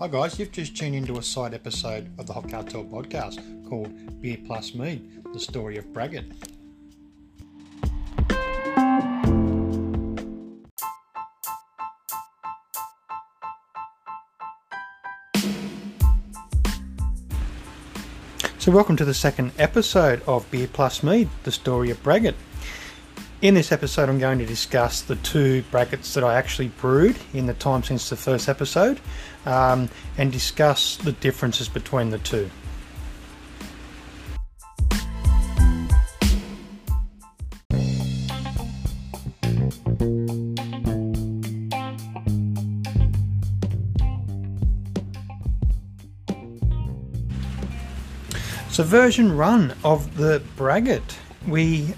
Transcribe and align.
Hi 0.00 0.08
guys, 0.08 0.38
you've 0.38 0.50
just 0.50 0.74
tuned 0.74 0.94
into 0.94 1.18
a 1.18 1.22
side 1.22 1.52
episode 1.52 2.10
of 2.18 2.26
the 2.26 2.32
Hop 2.32 2.48
Cartel 2.48 2.84
podcast 2.84 3.68
called 3.68 4.22
Beer 4.22 4.38
Plus 4.46 4.74
Mead, 4.74 5.22
the 5.34 5.38
story 5.38 5.76
of 5.76 5.84
Braggot. 5.92 6.24
So, 18.58 18.72
welcome 18.72 18.96
to 18.96 19.04
the 19.04 19.12
second 19.12 19.52
episode 19.58 20.22
of 20.26 20.50
Beer 20.50 20.68
Plus 20.72 21.02
Mead, 21.02 21.28
the 21.42 21.52
story 21.52 21.90
of 21.90 22.02
Braggot. 22.02 22.36
In 23.42 23.54
this 23.54 23.72
episode, 23.72 24.10
I'm 24.10 24.18
going 24.18 24.38
to 24.40 24.44
discuss 24.44 25.00
the 25.00 25.16
two 25.16 25.64
braggots 25.72 26.12
that 26.12 26.22
I 26.22 26.34
actually 26.34 26.68
brewed 26.68 27.16
in 27.32 27.46
the 27.46 27.54
time 27.54 27.82
since 27.82 28.10
the 28.10 28.16
first 28.16 28.50
episode 28.50 29.00
um, 29.46 29.88
and 30.18 30.30
discuss 30.30 30.98
the 30.98 31.12
differences 31.12 31.66
between 31.66 32.10
the 32.10 32.18
two. 32.18 32.50
So, 48.68 48.84
version 48.84 49.34
run 49.34 49.74
of 49.82 50.18
the 50.18 50.42
Braggot, 50.58 51.16
we 51.48 51.94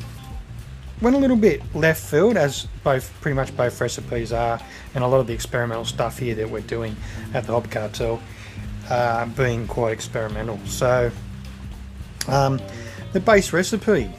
went 1.02 1.16
a 1.16 1.19
little 1.19 1.37
bit 1.37 1.61
left 1.74 2.02
field, 2.02 2.37
as 2.37 2.66
both 2.84 3.12
pretty 3.20 3.34
much 3.34 3.55
both 3.56 3.80
recipes 3.80 4.33
are, 4.33 4.61
and 4.95 5.02
a 5.02 5.06
lot 5.06 5.19
of 5.19 5.27
the 5.27 5.34
experimental 5.34 5.84
stuff 5.84 6.19
here 6.19 6.34
that 6.36 6.48
we're 6.48 6.61
doing 6.61 6.97
at 7.34 7.44
the 7.44 7.53
Hop 7.53 7.70
Cartel 7.70 8.22
uh, 8.89 9.27
being 9.27 9.67
quite 9.67 9.92
experimental. 9.92 10.59
So, 10.67 11.11
um, 12.28 12.61
the 13.12 13.20
base 13.20 13.53
recipe 13.53 14.11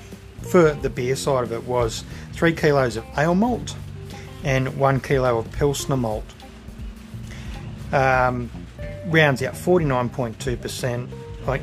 for 0.41 0.73
the 0.73 0.89
beer 0.89 1.15
side 1.15 1.43
of 1.43 1.53
it 1.53 1.63
was 1.63 2.03
three 2.33 2.53
kilos 2.53 2.97
of 2.97 3.05
ale 3.17 3.33
malt 3.33 3.75
and 4.43 4.77
one 4.77 4.99
kilo 4.99 5.37
of 5.39 5.51
pilsner 5.53 5.97
malt. 5.97 6.25
Um, 7.93 8.51
rounds 9.07 9.41
out 9.41 9.53
49.2% 9.53 11.09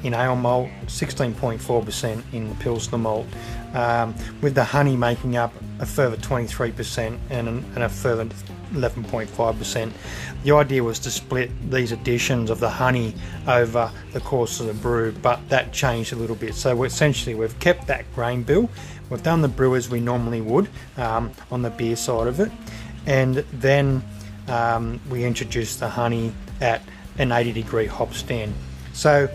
in 0.05 0.14
ale 0.14 0.36
malt, 0.36 0.68
16.4% 0.86 2.22
in 2.32 2.48
the 2.48 2.55
pilsner 2.56 2.98
malt, 2.98 3.27
um, 3.74 4.14
with 4.40 4.54
the 4.54 4.64
honey 4.64 4.96
making 4.96 5.36
up 5.36 5.52
a 5.78 5.86
further 5.86 6.16
23% 6.16 7.18
and, 7.30 7.48
and 7.48 7.78
a 7.78 7.88
further 7.88 8.24
11.5%. 8.72 9.92
The 10.44 10.52
idea 10.52 10.82
was 10.82 10.98
to 11.00 11.10
split 11.10 11.50
these 11.70 11.92
additions 11.92 12.50
of 12.50 12.60
the 12.60 12.70
honey 12.70 13.14
over 13.46 13.90
the 14.12 14.20
course 14.20 14.60
of 14.60 14.66
the 14.66 14.74
brew, 14.74 15.12
but 15.12 15.40
that 15.48 15.72
changed 15.72 16.12
a 16.12 16.16
little 16.16 16.36
bit. 16.36 16.54
So 16.54 16.82
essentially, 16.84 17.34
we've 17.34 17.58
kept 17.58 17.86
that 17.88 18.12
grain 18.14 18.42
bill. 18.42 18.70
We've 19.08 19.22
done 19.22 19.42
the 19.42 19.48
brew 19.48 19.74
as 19.74 19.90
we 19.90 20.00
normally 20.00 20.40
would 20.40 20.68
um, 20.96 21.32
on 21.50 21.62
the 21.62 21.70
beer 21.70 21.96
side 21.96 22.28
of 22.28 22.38
it, 22.38 22.52
and 23.06 23.36
then 23.52 24.02
um, 24.48 25.00
we 25.10 25.24
introduced 25.24 25.80
the 25.80 25.88
honey 25.88 26.32
at 26.60 26.80
an 27.18 27.32
80 27.32 27.52
degree 27.52 27.86
hop 27.86 28.14
stand. 28.14 28.55
So 28.92 29.28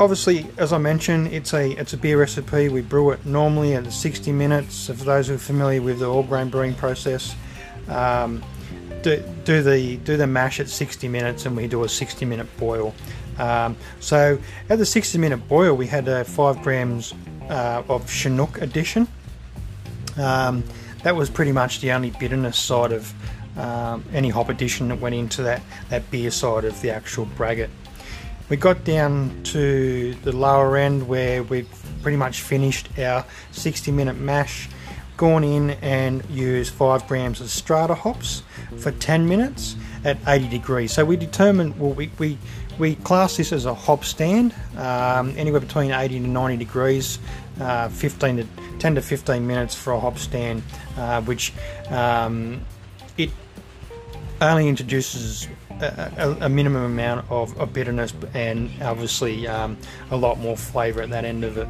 obviously, 0.00 0.46
as 0.56 0.72
I 0.72 0.78
mentioned, 0.78 1.28
it's 1.28 1.52
a 1.52 1.72
it's 1.72 1.92
a 1.92 1.96
beer 1.96 2.18
recipe. 2.18 2.68
We 2.68 2.82
brew 2.82 3.10
it 3.10 3.24
normally 3.26 3.74
at 3.74 3.90
60 3.92 4.32
minutes. 4.32 4.74
So 4.74 4.94
For 4.94 5.04
those 5.04 5.28
who 5.28 5.34
are 5.34 5.38
familiar 5.38 5.82
with 5.82 5.98
the 6.00 6.06
all 6.06 6.22
grain 6.22 6.48
brewing 6.48 6.74
process, 6.74 7.34
um, 7.88 8.42
do, 9.02 9.22
do 9.44 9.62
the 9.62 9.96
do 9.98 10.16
the 10.16 10.26
mash 10.26 10.60
at 10.60 10.68
60 10.68 11.08
minutes, 11.08 11.46
and 11.46 11.56
we 11.56 11.66
do 11.66 11.84
a 11.84 11.88
60 11.88 12.24
minute 12.24 12.48
boil. 12.58 12.94
Um, 13.38 13.76
so 14.00 14.38
at 14.68 14.78
the 14.78 14.86
60 14.86 15.18
minute 15.18 15.48
boil, 15.48 15.74
we 15.74 15.86
had 15.86 16.08
uh, 16.08 16.24
five 16.24 16.60
grams 16.62 17.14
uh, 17.48 17.82
of 17.88 18.10
Chinook 18.10 18.60
addition. 18.60 19.06
Um, 20.16 20.64
that 21.04 21.14
was 21.14 21.30
pretty 21.30 21.52
much 21.52 21.80
the 21.80 21.92
only 21.92 22.10
bitterness 22.10 22.58
side 22.58 22.90
of 22.90 23.12
um, 23.56 24.04
any 24.12 24.28
hop 24.28 24.48
addition 24.48 24.88
that 24.88 25.00
went 25.00 25.14
into 25.14 25.42
that 25.42 25.62
that 25.90 26.10
beer 26.10 26.30
side 26.30 26.64
of 26.64 26.80
the 26.80 26.90
actual 26.90 27.26
braggot 27.26 27.70
we 28.48 28.56
got 28.56 28.84
down 28.84 29.42
to 29.44 30.14
the 30.22 30.32
lower 30.32 30.76
end 30.76 31.06
where 31.06 31.42
we've 31.42 31.68
pretty 32.02 32.16
much 32.16 32.40
finished 32.40 32.88
our 32.98 33.24
60 33.52 33.92
minute 33.92 34.16
mash 34.16 34.68
gone 35.16 35.44
in 35.44 35.70
and 35.82 36.24
used 36.30 36.72
5 36.72 37.06
grams 37.08 37.40
of 37.40 37.50
strata 37.50 37.94
hops 37.94 38.42
for 38.78 38.92
10 38.92 39.28
minutes 39.28 39.74
at 40.04 40.16
80 40.26 40.48
degrees. 40.48 40.92
So 40.92 41.04
we 41.04 41.16
determined 41.16 41.78
well 41.78 41.92
we, 41.92 42.10
we, 42.18 42.38
we 42.78 42.94
class 42.94 43.36
this 43.36 43.52
as 43.52 43.66
a 43.66 43.74
hop 43.74 44.04
stand 44.04 44.54
um, 44.76 45.34
anywhere 45.36 45.60
between 45.60 45.90
80 45.90 46.20
to 46.20 46.26
90 46.28 46.56
degrees 46.56 47.18
uh, 47.60 47.88
15 47.88 48.36
to 48.36 48.46
10 48.78 48.94
to 48.94 49.02
15 49.02 49.46
minutes 49.46 49.74
for 49.74 49.92
a 49.92 50.00
hop 50.00 50.18
stand 50.18 50.62
uh, 50.96 51.20
which 51.22 51.52
um, 51.90 52.60
it 53.16 53.30
only 54.40 54.68
introduces 54.68 55.48
a, 55.80 56.36
a, 56.42 56.48
minimum 56.48 56.84
amount 56.84 57.30
of, 57.30 57.58
of, 57.58 57.72
bitterness 57.72 58.12
and 58.34 58.70
obviously 58.82 59.46
um, 59.46 59.76
a 60.10 60.16
lot 60.16 60.38
more 60.38 60.56
flavour 60.56 61.02
at 61.02 61.10
that 61.10 61.24
end 61.24 61.44
of 61.44 61.56
it. 61.56 61.68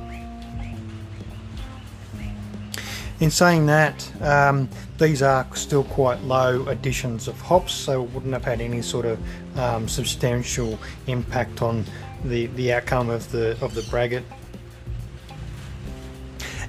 In 3.21 3.31
saying 3.31 3.67
that, 3.67 4.11
um, 4.23 4.69
these 4.99 5.23
are 5.23 5.47
still 5.55 5.85
quite 5.85 6.23
low 6.23 6.67
additions 6.69 7.27
of 7.27 7.41
hops, 7.41 7.73
so 7.73 8.05
it 8.05 8.11
wouldn't 8.13 8.33
have 8.33 8.45
had 8.45 8.61
any 8.61 8.81
sort 8.81 9.07
of 9.07 9.59
um, 9.59 9.89
substantial 9.89 10.79
impact 11.09 11.61
on 11.61 11.85
the, 12.25 12.47
the 12.47 12.73
outcome 12.73 13.11
of 13.11 13.31
the 13.33 13.59
of 13.61 13.75
the 13.75 13.83
braggot. 13.83 14.23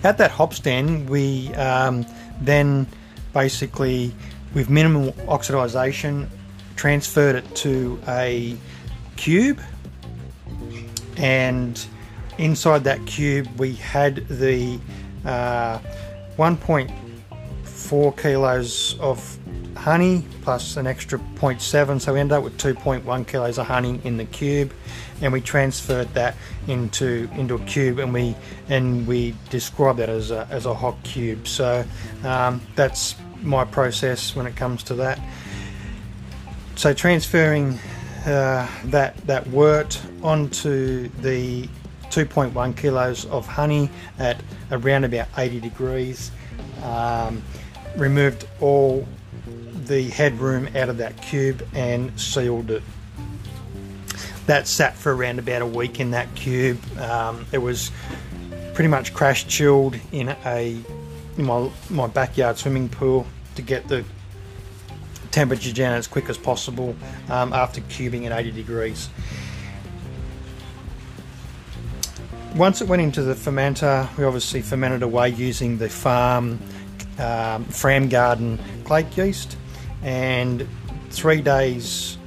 At 0.03 0.17
that 0.17 0.31
hop 0.31 0.53
stand, 0.53 1.09
we 1.09 1.53
um, 1.53 2.05
then 2.41 2.87
basically, 3.33 4.13
with 4.53 4.69
minimal 4.69 5.11
oxidization, 5.27 6.27
transferred 6.79 7.35
it 7.35 7.55
to 7.55 7.99
a 8.07 8.55
cube. 9.17 9.59
And 11.17 11.85
inside 12.37 12.85
that 12.85 13.05
cube 13.05 13.49
we 13.59 13.73
had 13.73 14.25
the 14.29 14.79
uh, 15.25 15.79
1.4 16.37 18.17
kilos 18.17 18.97
of 19.01 19.37
honey 19.75 20.23
plus 20.41 20.77
an 20.77 20.87
extra 20.87 21.19
0.7 21.19 21.99
so 21.99 22.13
we 22.13 22.19
ended 22.21 22.37
up 22.37 22.45
with 22.45 22.57
2.1 22.57 23.27
kilos 23.27 23.57
of 23.57 23.67
honey 23.67 23.99
in 24.05 24.15
the 24.15 24.23
cube. 24.23 24.71
And 25.21 25.33
we 25.33 25.41
transferred 25.41 26.07
that 26.13 26.37
into 26.69 27.29
into 27.33 27.55
a 27.55 27.59
cube 27.65 27.99
and 27.99 28.13
we 28.13 28.37
and 28.69 29.05
we 29.05 29.35
describe 29.49 29.97
that 29.97 30.07
as 30.07 30.31
a, 30.31 30.47
as 30.49 30.65
a 30.65 30.73
hot 30.73 30.95
cube. 31.03 31.45
So 31.45 31.83
um, 32.23 32.61
that's 32.77 33.15
my 33.41 33.65
process 33.65 34.33
when 34.33 34.47
it 34.47 34.55
comes 34.55 34.81
to 34.83 34.93
that 34.95 35.19
so 36.79 36.93
transferring 36.93 37.77
uh, 38.25 38.65
that 38.85 39.17
that 39.27 39.45
wort 39.47 40.01
onto 40.23 41.09
the 41.19 41.67
2.1 42.03 42.77
kilos 42.77 43.25
of 43.25 43.45
honey 43.45 43.89
at 44.17 44.41
around 44.71 45.03
about 45.03 45.27
80 45.37 45.59
degrees, 45.59 46.31
um, 46.81 47.43
removed 47.97 48.47
all 48.61 49.05
the 49.87 50.03
headroom 50.03 50.69
out 50.73 50.87
of 50.87 50.95
that 50.99 51.21
cube 51.21 51.67
and 51.73 52.17
sealed 52.17 52.71
it. 52.71 52.83
That 54.45 54.65
sat 54.65 54.95
for 54.95 55.13
around 55.13 55.39
about 55.39 55.61
a 55.61 55.67
week 55.67 55.99
in 55.99 56.11
that 56.11 56.33
cube. 56.33 56.79
Um, 56.97 57.45
it 57.51 57.57
was 57.57 57.91
pretty 58.73 58.87
much 58.87 59.13
crash 59.13 59.45
chilled 59.47 59.97
in 60.13 60.29
a 60.45 60.77
in 61.37 61.43
my 61.43 61.69
my 61.89 62.07
backyard 62.07 62.57
swimming 62.57 62.87
pool 62.87 63.27
to 63.55 63.61
get 63.61 63.85
the 63.89 64.05
temperature 65.39 65.71
down 65.71 65.93
as 65.93 66.05
quick 66.05 66.27
as 66.27 66.37
possible 66.37 66.93
um, 67.29 67.53
after 67.53 67.79
cubing 67.81 68.25
at 68.25 68.37
80 68.37 68.51
degrees. 68.51 69.09
Once 72.57 72.81
it 72.81 72.89
went 72.89 73.01
into 73.01 73.21
the 73.21 73.33
fermenter, 73.33 74.05
we 74.17 74.25
obviously 74.25 74.61
fermented 74.61 75.01
away 75.01 75.29
using 75.29 75.77
the 75.77 75.87
farm 75.87 76.59
um, 77.19 77.63
Fram 77.63 78.09
Garden 78.09 78.59
kveik 78.83 79.15
yeast, 79.15 79.55
and 80.03 80.67
three 81.09 81.39
days 81.39 82.17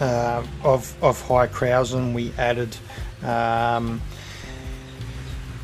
uh, 0.00 0.42
of, 0.64 0.96
of 1.04 1.20
high 1.20 1.48
krausen, 1.48 2.14
we 2.14 2.32
added 2.38 2.74
um, 3.22 4.00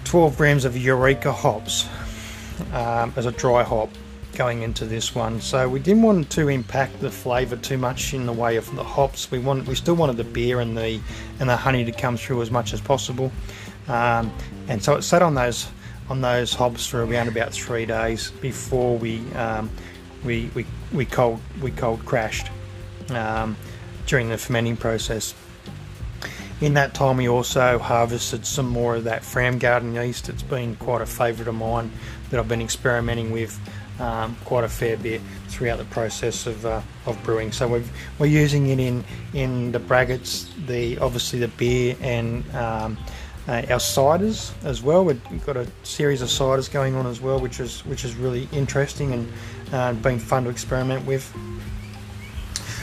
12 0.04 0.36
grams 0.36 0.66
of 0.66 0.76
Eureka 0.76 1.32
hops 1.32 1.88
um, 2.74 3.10
as 3.16 3.24
a 3.24 3.32
dry 3.32 3.62
hop 3.62 3.88
going 4.38 4.62
into 4.62 4.86
this 4.86 5.14
one. 5.14 5.40
So 5.40 5.68
we 5.68 5.80
didn't 5.80 6.02
want 6.02 6.30
to 6.30 6.48
impact 6.48 7.00
the 7.00 7.10
flavour 7.10 7.56
too 7.56 7.76
much 7.76 8.14
in 8.14 8.24
the 8.24 8.32
way 8.32 8.56
of 8.56 8.74
the 8.74 8.84
hops. 8.84 9.30
We 9.30 9.38
want 9.38 9.68
we 9.68 9.74
still 9.74 9.96
wanted 9.96 10.16
the 10.16 10.24
beer 10.24 10.60
and 10.60 10.76
the 10.78 11.00
and 11.40 11.50
the 11.50 11.56
honey 11.56 11.84
to 11.84 11.92
come 11.92 12.16
through 12.16 12.40
as 12.42 12.50
much 12.50 12.72
as 12.72 12.80
possible. 12.80 13.30
Um, 13.88 14.32
and 14.68 14.82
so 14.82 14.94
it 14.96 15.02
sat 15.02 15.22
on 15.22 15.34
those 15.34 15.68
on 16.08 16.22
those 16.22 16.54
hops 16.54 16.86
for 16.86 17.04
around 17.04 17.28
about 17.28 17.52
three 17.52 17.84
days 17.84 18.30
before 18.40 18.96
we 18.96 19.20
um, 19.34 19.68
we, 20.24 20.50
we 20.54 20.64
we 20.92 21.04
cold 21.04 21.40
we 21.60 21.70
cold 21.72 22.04
crashed. 22.06 22.48
um, 23.10 23.56
during 24.06 24.30
the 24.30 24.38
fermenting 24.38 24.76
process. 24.76 25.34
In 26.60 26.74
that 26.74 26.94
time, 26.94 27.18
we 27.18 27.28
also 27.28 27.78
harvested 27.78 28.44
some 28.44 28.66
more 28.66 28.96
of 28.96 29.04
that 29.04 29.24
Fram 29.24 29.58
Garden 29.58 29.94
yeast. 29.94 30.28
It's 30.28 30.42
been 30.42 30.74
quite 30.76 31.02
a 31.02 31.06
favourite 31.06 31.48
of 31.48 31.54
mine 31.54 31.92
that 32.30 32.40
I've 32.40 32.48
been 32.48 32.62
experimenting 32.62 33.30
with 33.30 33.58
um, 33.98 34.36
quite 34.44 34.64
a 34.64 34.68
fair 34.68 34.96
bit 34.96 35.20
throughout 35.48 35.78
the 35.78 35.84
process 35.86 36.46
of, 36.46 36.64
uh, 36.64 36.80
of 37.06 37.22
brewing. 37.24 37.52
So 37.52 37.68
we 37.68 37.82
are 38.20 38.26
using 38.26 38.68
it 38.68 38.78
in 38.78 39.04
in 39.34 39.72
the 39.72 39.80
braggots, 39.80 40.48
the 40.66 40.98
obviously 40.98 41.38
the 41.38 41.48
beer 41.48 41.96
and 42.00 42.44
um, 42.54 42.98
uh, 43.46 43.62
our 43.70 43.78
ciders 43.78 44.52
as 44.64 44.82
well. 44.82 45.04
We've 45.04 45.46
got 45.46 45.56
a 45.56 45.66
series 45.82 46.22
of 46.22 46.28
ciders 46.28 46.70
going 46.70 46.94
on 46.94 47.06
as 47.06 47.20
well, 47.20 47.40
which 47.40 47.60
is 47.60 47.84
which 47.86 48.04
is 48.04 48.14
really 48.14 48.48
interesting 48.52 49.12
and 49.12 49.32
uh, 49.72 49.92
been 49.94 50.18
fun 50.18 50.44
to 50.44 50.50
experiment 50.50 51.06
with. 51.06 51.32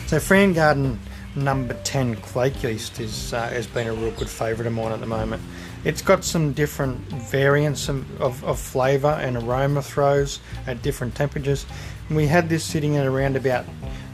So 0.08 0.20
Fram 0.20 0.54
Garden 0.54 1.00
number 1.36 1.74
10 1.84 2.18
Kveik 2.18 2.64
Yeast 2.64 3.00
is, 3.00 3.34
uh, 3.34 3.48
has 3.50 3.68
been 3.68 3.88
a 3.88 3.94
real 3.94 4.12
good 4.12 4.30
favourite 4.30 4.68
of 4.68 4.74
mine 4.74 4.92
at 4.92 5.00
the 5.00 5.06
moment. 5.06 5.42
It's 5.86 6.02
got 6.02 6.24
some 6.24 6.52
different 6.52 6.98
variants 7.30 7.90
of, 7.90 8.22
of, 8.22 8.44
of 8.44 8.60
flavour 8.60 9.20
and 9.22 9.38
aroma 9.38 9.84
throws 9.84 10.40
at 10.66 10.82
different 10.82 11.14
temperatures. 11.14 11.68
We 12.10 12.26
had 12.26 12.50
this 12.50 12.64
sitting 12.64 12.98
at 12.98 13.06
around 13.06 13.36
about 13.36 13.66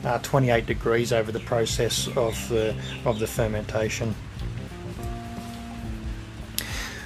uh, 0.03 0.19
28 0.19 0.65
degrees 0.65 1.13
over 1.13 1.31
the 1.31 1.39
process 1.39 2.07
of 2.17 2.37
the, 2.49 2.75
of 3.05 3.19
the 3.19 3.27
fermentation. 3.27 4.13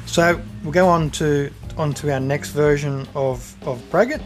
So 0.08 0.42
we'll 0.64 0.74
go 0.74 0.88
on 0.88 1.12
to 1.12 1.52
on 1.78 1.94
to 1.94 2.12
our 2.14 2.20
next 2.20 2.52
version 2.52 3.08
of, 3.16 3.56
of 3.68 3.80
Braggot. 3.92 4.22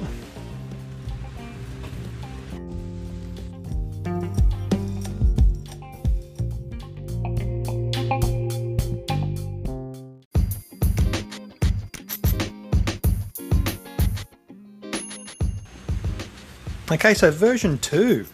Okay, 16.91 17.13
so 17.13 17.29
version 17.29 17.77
2 17.77 18.25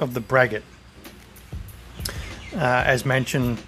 of 0.00 0.12
the 0.12 0.20
Braggot, 0.20 0.62
uh, 2.54 2.58
as 2.84 3.06
mentioned, 3.06 3.58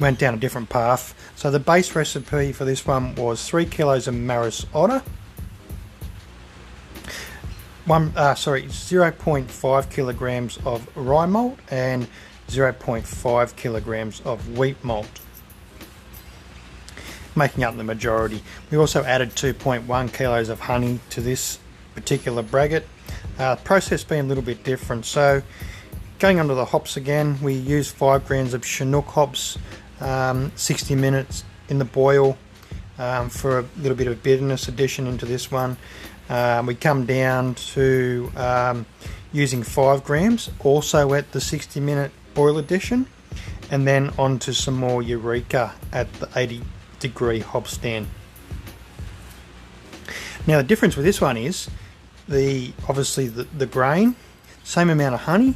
went 0.00 0.18
down 0.18 0.32
a 0.32 0.38
different 0.38 0.70
path. 0.70 1.14
So 1.36 1.50
the 1.50 1.60
base 1.60 1.94
recipe 1.94 2.52
for 2.52 2.64
this 2.64 2.86
one 2.86 3.14
was 3.16 3.46
3 3.46 3.66
kilos 3.66 4.08
of 4.08 4.14
Maris 4.14 4.64
Otter, 4.72 5.02
one, 7.84 8.14
uh, 8.16 8.34
sorry, 8.34 8.62
0.5 8.62 9.90
kilograms 9.90 10.58
of 10.64 10.88
rye 10.96 11.26
malt 11.26 11.58
and 11.70 12.08
0.5 12.48 13.56
kilograms 13.56 14.22
of 14.22 14.56
wheat 14.56 14.82
malt, 14.82 15.20
making 17.34 17.62
up 17.62 17.76
the 17.76 17.84
majority. 17.84 18.42
We 18.70 18.78
also 18.78 19.04
added 19.04 19.32
2.1 19.32 20.14
kilos 20.14 20.48
of 20.48 20.60
honey 20.60 20.98
to 21.10 21.20
this 21.20 21.58
particular 21.94 22.42
braggot 22.42 22.84
uh, 23.38 23.56
process 23.56 24.04
being 24.04 24.22
a 24.22 24.24
little 24.24 24.42
bit 24.42 24.64
different. 24.64 25.04
So 25.04 25.42
going 26.18 26.40
onto 26.40 26.54
the 26.54 26.64
hops 26.64 26.96
again, 26.96 27.38
we 27.42 27.54
use 27.54 27.90
5 27.90 28.26
grams 28.26 28.54
of 28.54 28.64
Chinook 28.64 29.06
hops, 29.06 29.58
um, 30.00 30.52
60 30.56 30.94
minutes 30.94 31.44
in 31.68 31.78
the 31.78 31.84
boil 31.84 32.38
um, 32.98 33.28
for 33.28 33.60
a 33.60 33.64
little 33.78 33.96
bit 33.96 34.06
of 34.06 34.22
bitterness 34.22 34.68
addition 34.68 35.06
into 35.06 35.26
this 35.26 35.50
one. 35.50 35.76
Um, 36.28 36.66
we 36.66 36.74
come 36.74 37.06
down 37.06 37.54
to 37.54 38.30
um, 38.36 38.86
using 39.32 39.62
5 39.62 40.02
grams, 40.02 40.50
also 40.60 41.14
at 41.14 41.30
the 41.32 41.40
60 41.40 41.78
minute 41.80 42.10
boil 42.34 42.58
addition, 42.58 43.06
and 43.70 43.86
then 43.86 44.10
onto 44.18 44.52
some 44.52 44.74
more 44.74 45.02
Eureka 45.02 45.74
at 45.92 46.12
the 46.14 46.28
80 46.34 46.62
degree 46.98 47.40
hop 47.40 47.68
stand. 47.68 48.06
Now 50.46 50.58
the 50.58 50.64
difference 50.64 50.96
with 50.96 51.04
this 51.04 51.20
one 51.20 51.36
is 51.36 51.68
the 52.28 52.72
obviously 52.88 53.28
the, 53.28 53.44
the 53.44 53.66
grain, 53.66 54.16
same 54.64 54.90
amount 54.90 55.14
of 55.14 55.20
honey, 55.20 55.54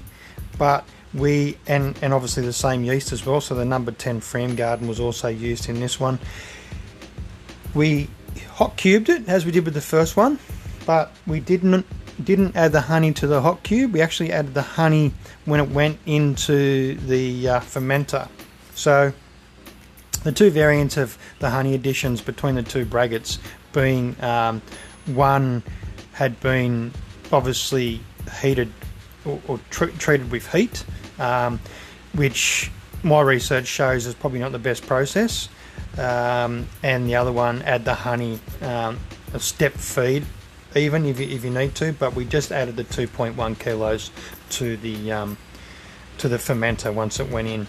but 0.59 0.85
we 1.13 1.57
and 1.67 1.99
and 2.03 2.13
obviously 2.15 2.45
the 2.45 2.53
same 2.53 2.85
yeast 2.85 3.13
as 3.13 3.27
well. 3.27 3.41
So 3.41 3.55
the 3.55 3.65
number 3.65 3.93
ten 3.93 4.21
Fram 4.21 4.55
Garden 4.55 4.89
was 4.89 5.01
also 5.01 5.29
used 5.29 5.69
in 5.69 5.81
this 5.81 5.99
one. 5.99 6.19
We 7.75 8.09
hot 8.53 8.77
cubed 8.77 9.09
it 9.09 9.29
as 9.29 9.45
we 9.45 9.53
did 9.53 9.65
with 9.65 9.75
the 9.75 9.81
first 9.81 10.17
one, 10.17 10.39
but 10.87 11.13
we 11.27 11.41
didn't 11.41 11.87
didn't 12.23 12.55
add 12.55 12.73
the 12.73 12.83
honey 12.83 13.13
to 13.15 13.27
the 13.27 13.41
hot 13.41 13.63
cube. 13.63 13.93
We 13.93 14.01
actually 14.01 14.33
added 14.33 14.55
the 14.55 14.63
honey 14.63 15.13
when 15.45 15.61
it 15.61 15.71
went 15.71 15.99
into 16.07 16.95
the 16.97 17.49
uh, 17.49 17.61
fermenter. 17.61 18.29
So 18.75 19.13
the 20.23 20.33
two 20.33 20.51
variants 20.51 20.97
of 20.97 21.17
the 21.39 21.51
honey 21.51 21.75
additions 21.75 22.21
between 22.21 22.57
the 22.57 22.63
two 22.63 22.85
braggots 22.85 23.39
being 23.73 24.23
um, 24.23 24.61
one 25.07 25.63
had 26.21 26.39
been 26.41 26.93
obviously 27.33 27.99
heated 28.43 28.71
or, 29.25 29.41
or 29.49 29.59
tr- 29.71 29.87
treated 29.87 30.31
with 30.31 30.53
heat, 30.53 30.85
um, 31.19 31.59
which 32.13 32.71
my 33.03 33.23
research 33.23 33.67
shows 33.67 34.05
is 34.05 34.15
probably 34.15 34.39
not 34.39 34.53
the 34.53 34.59
best 34.59 34.87
process. 34.87 35.49
Um, 35.97 36.67
and 36.83 37.09
the 37.09 37.15
other 37.17 37.33
one, 37.33 37.63
add 37.63 37.87
the 37.87 37.95
honey, 37.95 38.39
um, 38.61 38.99
a 39.33 39.41
step 39.41 39.73
feed, 39.73 40.27
even 40.77 41.07
if 41.07 41.19
you, 41.19 41.27
if 41.27 41.43
you 41.43 41.51
need 41.51 41.75
to. 41.77 41.95
But 41.95 42.15
we 42.15 42.27
just 42.27 42.53
added 42.53 42.77
the 42.77 42.85
2.1 42.85 43.59
kilos 43.59 44.11
to 44.51 44.77
the 44.77 45.13
um, 45.13 45.39
to 46.19 46.29
the 46.29 46.37
fermenter 46.37 46.93
once 46.93 47.19
it 47.19 47.31
went 47.31 47.49
in. 47.49 47.67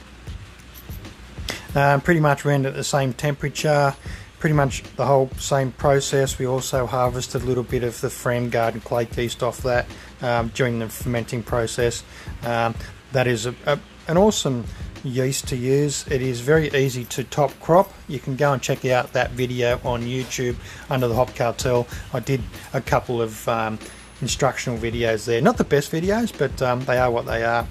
Uh, 1.73 1.99
pretty 1.99 2.19
much 2.19 2.43
ran 2.43 2.65
at 2.65 2.73
the 2.73 2.83
same 2.83 3.13
temperature 3.13 3.95
pretty 4.41 4.55
much 4.55 4.81
the 4.95 5.05
whole 5.05 5.29
same 5.37 5.71
process. 5.71 6.39
We 6.39 6.47
also 6.47 6.87
harvested 6.87 7.43
a 7.43 7.45
little 7.45 7.63
bit 7.63 7.83
of 7.83 8.01
the 8.01 8.09
Fram 8.09 8.49
Garden 8.49 8.81
kveik 8.81 9.15
yeast 9.15 9.43
off 9.43 9.59
that 9.59 9.85
um, 10.21 10.49
during 10.55 10.79
the 10.79 10.89
fermenting 10.89 11.43
process. 11.43 12.03
Um, 12.41 12.73
that 13.11 13.27
is 13.27 13.45
a, 13.45 13.53
a, 13.67 13.79
an 14.07 14.17
awesome 14.17 14.65
yeast 15.03 15.47
to 15.49 15.55
use. 15.55 16.07
It 16.07 16.23
is 16.23 16.41
very 16.41 16.69
easy 16.73 17.05
to 17.05 17.23
top 17.23 17.51
crop. 17.59 17.93
You 18.07 18.17
can 18.17 18.35
go 18.35 18.51
and 18.51 18.59
check 18.59 18.83
out 18.83 19.13
that 19.13 19.29
video 19.29 19.79
on 19.85 20.01
YouTube 20.01 20.55
under 20.89 21.07
the 21.07 21.13
Hop 21.13 21.35
Cartel. 21.35 21.87
I 22.11 22.19
did 22.19 22.41
a 22.73 22.81
couple 22.81 23.21
of 23.21 23.47
um, 23.47 23.77
instructional 24.21 24.79
videos 24.79 25.25
there. 25.25 25.39
Not 25.41 25.57
the 25.57 25.63
best 25.63 25.91
videos, 25.91 26.35
but 26.35 26.59
um, 26.63 26.83
they 26.85 26.97
are 26.97 27.11
what 27.11 27.27
they 27.27 27.43
are. 27.43 27.67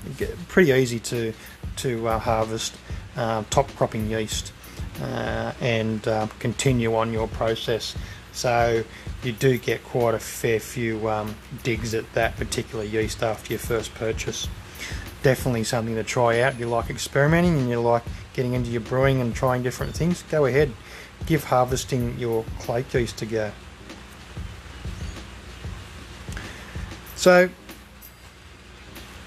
Pretty 0.47 0.71
easy 0.71 1.01
to 1.01 1.35
to 1.77 2.07
uh, 2.07 2.19
harvest 2.21 2.77
uh, 3.17 3.43
top 3.51 3.69
cropping 3.75 4.09
yeast 4.09 4.53
uh, 5.01 5.53
and 5.61 6.07
uh, 6.07 6.27
continue 6.39 6.97
on 6.97 7.13
your 7.13 7.29
process. 7.29 7.95
So 8.33 8.85
you 9.23 9.33
do 9.33 9.59
get 9.59 9.85
quite 9.85 10.15
a 10.15 10.19
fair 10.19 10.61
few 10.61 11.09
um, 11.09 11.35
digs 11.63 11.95
at 11.95 12.13
that 12.15 12.37
particular 12.37 12.85
yeast 12.85 13.23
after 13.23 13.53
your 13.53 13.59
first 13.59 13.95
purchase. 13.95 14.49
Definitely 15.23 15.65
something 15.65 15.95
to 15.97 16.05
try 16.05 16.41
out. 16.41 16.55
If 16.55 16.61
you 16.61 16.67
like 16.67 16.91
experimenting 16.91 17.59
and 17.59 17.69
you 17.69 17.81
like 17.81 18.05
getting 18.33 18.55
into 18.55 18.71
your 18.71 18.81
brewing 18.81 19.21
and 19.21 19.35
trying 19.35 19.63
different 19.63 19.95
things, 19.95 20.23
go 20.31 20.47
ahead. 20.47 20.73
Give 21.27 21.45
harvesting 21.45 22.19
your 22.19 22.45
kveik 22.61 22.95
yeast 22.95 23.21
a 23.21 23.27
go. 23.27 23.53
So 27.17 27.51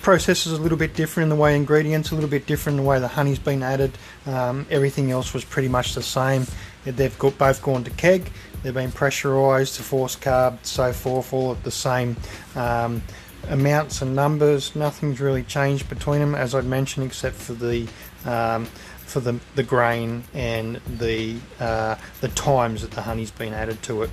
process 0.03 0.45
is 0.45 0.51
a 0.51 0.62
little 0.62 0.77
bit 0.77 0.93
different 0.93 1.25
in 1.25 1.29
the 1.29 1.41
way 1.41 1.55
ingredients, 1.55 2.12
a 2.12 2.15
little 2.15 2.29
bit 2.29 2.45
different 2.45 2.77
in 2.77 2.83
the 2.83 2.89
way 2.89 3.00
the 3.00 3.07
honey's 3.07 3.39
been 3.39 3.63
added. 3.63 3.98
Um, 4.27 4.67
everything 4.69 5.10
else 5.10 5.33
was 5.33 5.43
pretty 5.43 5.69
much 5.69 5.95
the 5.95 6.03
same. 6.03 6.45
They've 6.83 7.17
got, 7.17 7.38
both 7.38 7.62
gone 7.63 7.86
to 7.86 7.91
keg, 7.91 8.29
they've 8.62 8.74
been 8.74 8.91
pressurised 8.91 9.77
to 9.77 9.83
force 9.83 10.17
carb, 10.17 10.57
so 10.63 10.91
forth, 10.91 11.33
all 11.33 11.53
at 11.53 11.63
the 11.63 11.72
same 11.72 12.17
um, 12.55 13.01
amounts 13.48 14.01
and 14.01 14.13
numbers. 14.13 14.75
Nothing's 14.75 15.22
really 15.22 15.43
changed 15.43 15.88
between 15.88 16.19
them, 16.19 16.36
as 16.36 16.53
I'd 16.53 16.65
mentioned, 16.65 17.05
except 17.05 17.38
for 17.38 17.53
the 17.53 17.88
um, 18.25 18.65
for 19.05 19.22
the, 19.22 19.39
the 19.55 19.63
grain 19.63 20.24
and 20.33 20.81
the 20.98 21.38
uh, 21.60 21.95
the 22.19 22.27
times 22.29 22.81
that 22.81 22.91
the 22.91 23.01
honey's 23.01 23.31
been 23.31 23.53
added 23.53 23.81
to 23.83 24.03
it. 24.03 24.10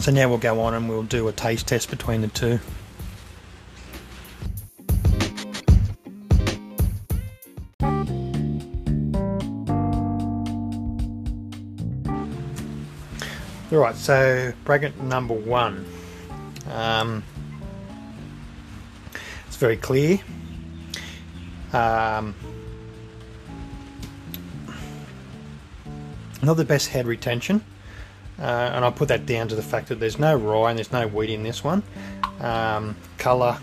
So 0.00 0.10
now 0.10 0.28
we'll 0.28 0.38
go 0.38 0.60
on 0.60 0.74
and 0.74 0.88
we'll 0.88 1.04
do 1.04 1.28
a 1.28 1.32
taste 1.32 1.68
test 1.68 1.90
between 1.90 2.22
the 2.22 2.28
two. 2.28 2.58
Alright, 13.74 13.96
so 13.96 14.52
braggot 14.64 14.96
number 15.00 15.34
one. 15.34 15.84
Um, 16.70 17.24
it's 19.48 19.56
very 19.56 19.76
clear. 19.76 20.20
Um, 21.72 22.36
not 26.40 26.54
the 26.54 26.64
best 26.64 26.86
head 26.86 27.08
retention. 27.08 27.64
Uh, 28.38 28.42
and 28.44 28.84
I 28.84 28.90
put 28.90 29.08
that 29.08 29.26
down 29.26 29.48
to 29.48 29.56
the 29.56 29.62
fact 29.62 29.88
that 29.88 29.98
there's 29.98 30.20
no 30.20 30.36
rye 30.36 30.70
and 30.70 30.78
there's 30.78 30.92
no 30.92 31.08
wheat 31.08 31.30
in 31.30 31.42
this 31.42 31.64
one. 31.64 31.82
Um, 32.38 32.94
colour 33.18 33.58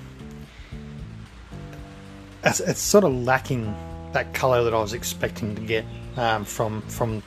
it's, 2.43 2.59
it's 2.59 2.81
sort 2.81 3.05
of 3.05 3.13
lacking 3.13 3.73
that 4.11 4.33
colour 4.33 4.61
that 4.65 4.73
I 4.73 4.79
was 4.81 4.91
expecting 4.91 5.55
to 5.55 5.61
get 5.61 5.85
um, 6.17 6.43
from 6.43 6.81
from 6.81 7.23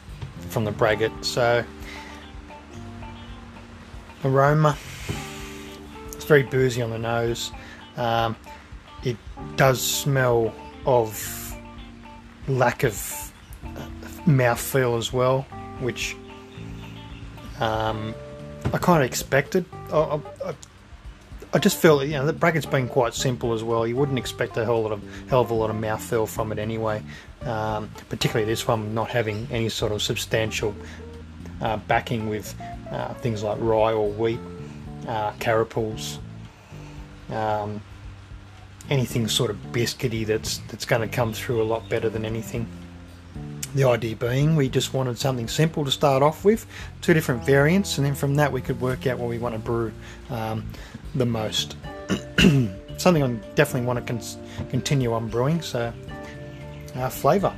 from 0.50 0.64
the 0.64 0.72
braggot. 0.72 1.24
So 1.24 1.64
aroma, 4.24 4.76
it's 6.12 6.24
very 6.24 6.42
boozy 6.42 6.82
on 6.82 6.90
the 6.90 6.98
nose. 6.98 7.52
Um, 7.96 8.36
it 9.02 9.16
does 9.56 9.80
smell 9.80 10.54
of 10.86 11.54
lack 12.48 12.82
of 12.82 12.94
mouthfeel 14.26 14.98
as 14.98 15.12
well, 15.12 15.42
which 15.80 16.16
um, 17.60 18.14
I 18.72 18.78
kind 18.78 19.02
of 19.02 19.08
expected. 19.08 19.64
I, 19.92 20.20
I, 20.44 20.54
I, 21.52 21.58
just 21.58 21.76
feel 21.76 22.02
you 22.04 22.12
know 22.12 22.26
the 22.26 22.32
braggot's 22.32 22.66
been 22.66 22.88
quite 22.88 23.14
simple 23.14 23.52
as 23.52 23.62
well. 23.62 23.86
You 23.86 23.96
wouldn't 23.96 24.18
expect 24.18 24.56
a 24.56 24.64
whole 24.64 24.82
lot 24.82 24.92
of 24.92 25.02
hell 25.28 25.40
of 25.40 25.50
a 25.50 25.54
lot 25.54 25.70
of 25.70 25.76
mouthfeel 25.76 26.28
from 26.28 26.52
it 26.52 26.58
anyway. 26.58 27.02
Um, 27.42 27.90
particularly 28.08 28.50
this 28.50 28.66
one 28.66 28.94
not 28.94 29.10
having 29.10 29.46
any 29.50 29.68
sort 29.68 29.92
of 29.92 30.02
substantial 30.02 30.74
uh, 31.64 31.78
backing 31.88 32.28
with 32.28 32.54
uh, 32.92 33.14
things 33.14 33.42
like 33.42 33.58
rye 33.60 33.92
or 33.92 34.08
wheat, 34.10 34.38
uh, 35.08 35.32
carapils, 35.40 36.18
um, 37.30 37.80
anything 38.90 39.26
sort 39.26 39.50
of 39.50 39.56
biscuity 39.72 40.24
that's 40.24 40.58
that's 40.68 40.84
going 40.84 41.02
to 41.02 41.08
come 41.08 41.32
through 41.32 41.60
a 41.60 41.64
lot 41.64 41.88
better 41.88 42.08
than 42.08 42.24
anything. 42.24 42.68
The 43.74 43.84
idea 43.84 44.14
being 44.14 44.54
we 44.54 44.68
just 44.68 44.94
wanted 44.94 45.18
something 45.18 45.48
simple 45.48 45.84
to 45.84 45.90
start 45.90 46.22
off 46.22 46.44
with, 46.44 46.64
two 47.00 47.12
different 47.14 47.44
variants, 47.44 47.98
and 47.98 48.06
then 48.06 48.14
from 48.14 48.36
that 48.36 48.52
we 48.52 48.60
could 48.60 48.80
work 48.80 49.08
out 49.08 49.18
what 49.18 49.28
we 49.28 49.38
want 49.38 49.54
to 49.54 49.58
brew 49.58 49.90
um, 50.30 50.64
the 51.16 51.26
most. 51.26 51.76
something 52.98 53.22
I 53.22 53.32
definitely 53.54 53.86
want 53.86 54.06
to 54.06 54.12
con- 54.12 54.68
continue 54.68 55.12
on 55.12 55.28
brewing, 55.28 55.60
so 55.62 55.92
uh, 56.94 57.08
flavour. 57.08 57.54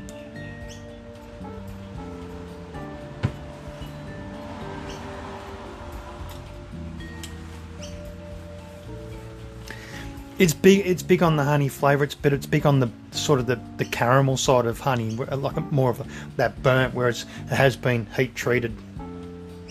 It's 10.38 10.52
big. 10.52 10.87
It's 10.87 11.02
big 11.02 11.23
on 11.23 11.37
the 11.37 11.45
honey 11.45 11.69
flavour. 11.69 12.05
It's 12.05 12.14
but 12.14 12.35
it's 12.35 12.45
big 12.45 12.66
on 12.66 12.78
the 12.81 12.90
sort 13.11 13.40
of 13.40 13.47
the, 13.47 13.59
the 13.78 13.87
caramel 13.87 14.37
side 14.37 14.66
of 14.66 14.78
honey, 14.78 15.11
like 15.12 15.73
more 15.73 15.88
of 15.88 16.00
a, 16.00 16.07
that 16.37 16.62
burnt, 16.62 16.93
where 16.93 17.09
it 17.09 17.25
has 17.49 17.75
been 17.75 18.07
heat 18.14 18.35
treated, 18.35 18.76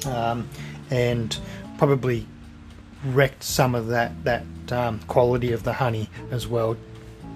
um, 0.07 0.49
and 0.89 1.37
probably 1.77 2.25
wrecked 3.05 3.43
some 3.43 3.75
of 3.75 3.87
that 3.87 4.11
that 4.23 4.43
um, 4.71 4.99
quality 5.01 5.51
of 5.51 5.61
the 5.61 5.73
honey 5.73 6.09
as 6.31 6.47
well, 6.47 6.75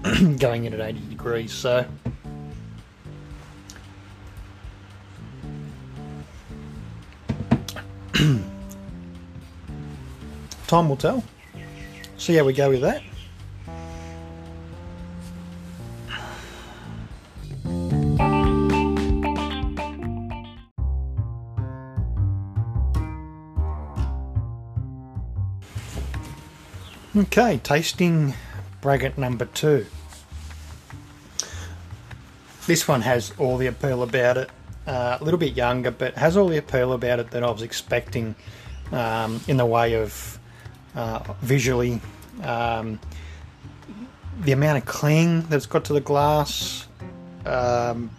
going 0.40 0.66
in 0.66 0.74
at 0.74 0.80
80 0.82 1.00
degrees. 1.02 1.52
So. 1.54 1.86
Time 10.68 10.90
will 10.90 10.98
tell. 10.98 11.24
See 12.18 12.34
how 12.36 12.44
we 12.44 12.54
go 12.54 12.70
with 12.70 12.82
that. 12.82 13.04
Okay, 27.20 27.60
tasting 27.62 28.34
braggot 28.82 29.18
number 29.18 29.44
two. 29.44 29.86
This 32.66 32.88
one 32.88 33.02
has 33.02 33.34
all 33.38 33.58
the 33.58 33.68
appeal 33.68 34.04
about 34.04 34.38
it. 34.38 34.50
Uh, 34.88 35.18
a 35.20 35.24
little 35.26 35.38
bit 35.38 35.54
younger, 35.54 35.92
but 35.92 36.14
has 36.16 36.38
all 36.38 36.48
the 36.48 36.56
appeal 36.56 36.94
about 36.94 37.20
it 37.20 37.32
that 37.32 37.44
I 37.44 37.52
was 37.52 37.62
expecting 37.62 38.36
um, 38.94 39.42
in 39.50 39.58
the 39.58 39.66
way 39.66 39.96
of 39.96 40.40
uh, 40.96 41.34
visually. 41.42 42.00
Um, 42.42 43.02
the 44.40 44.54
amount 44.54 44.78
of 44.78 44.86
cling 44.86 45.42
that's 45.50 45.66
got 45.66 45.84
to 45.86 45.94
the 45.94 46.00
glass, 46.00 46.88
um, 47.46 48.12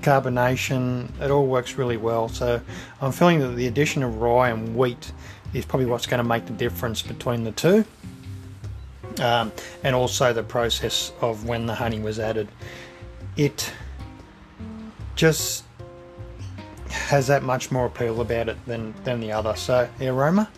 carbonation, 0.00 1.08
it 1.20 1.30
all 1.30 1.46
works 1.46 1.78
really 1.78 1.98
well. 1.98 2.28
So 2.28 2.60
I'm 3.00 3.12
feeling 3.12 3.38
that 3.38 3.54
the 3.54 3.68
addition 3.68 4.02
of 4.02 4.20
rye 4.20 4.50
and 4.50 4.74
wheat 4.74 5.12
is 5.52 5.64
probably 5.64 5.86
what's 5.86 6.06
going 6.06 6.22
to 6.22 6.28
make 6.28 6.46
the 6.46 6.52
difference 6.52 7.02
between 7.02 7.44
the 7.44 7.52
two. 7.52 7.84
Um, 9.18 9.52
and 9.82 9.94
also 9.94 10.32
the 10.32 10.42
process 10.42 11.12
of 11.20 11.44
when 11.46 11.66
the 11.66 11.74
honey 11.74 12.00
was 12.00 12.18
added. 12.18 12.48
It 13.36 13.72
just 15.16 15.64
has 16.88 17.26
that 17.26 17.42
much 17.42 17.70
more 17.70 17.86
appeal 17.86 18.20
about 18.20 18.48
it 18.48 18.64
than, 18.66 18.94
than 19.04 19.20
the 19.20 19.32
other. 19.32 19.56
So, 19.56 19.88
the 19.98 20.08
aroma. 20.08 20.48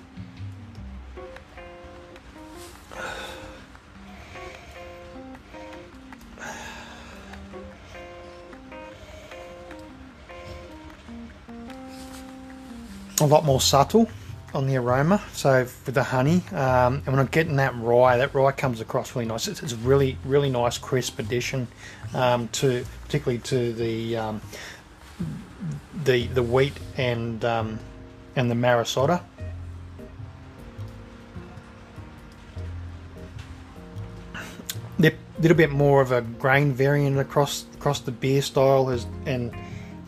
A 13.20 13.26
lot 13.26 13.44
more 13.44 13.60
subtle 13.60 14.08
on 14.54 14.66
the 14.66 14.76
aroma. 14.76 15.22
So 15.32 15.60
with 15.60 15.94
the 15.94 16.02
honey, 16.02 16.42
um, 16.52 17.02
and 17.04 17.06
when 17.06 17.18
I'm 17.18 17.26
getting 17.26 17.56
that 17.56 17.74
rye, 17.76 18.16
that 18.18 18.34
rye 18.34 18.52
comes 18.52 18.80
across 18.80 19.14
really 19.14 19.26
nice. 19.26 19.48
It's, 19.48 19.62
it's 19.62 19.72
a 19.72 19.76
really, 19.76 20.18
really 20.24 20.50
nice 20.50 20.78
crisp 20.78 21.18
addition 21.18 21.68
um, 22.14 22.48
to, 22.48 22.84
particularly 23.04 23.38
to 23.40 23.72
the 23.72 24.16
um, 24.16 24.40
the 26.04 26.26
the 26.28 26.42
wheat 26.42 26.74
and 26.96 27.44
um, 27.44 27.78
and 28.36 28.50
the 28.50 28.54
Maris 28.54 28.96
Otter. 28.96 29.20
A 35.38 35.42
little 35.42 35.56
bit 35.56 35.72
more 35.72 36.00
of 36.00 36.12
a 36.12 36.20
grain 36.20 36.72
variant 36.72 37.18
across 37.18 37.64
across 37.74 37.98
the 37.98 38.12
beer 38.12 38.40
style 38.42 38.86
has 38.86 39.06
and 39.26 39.52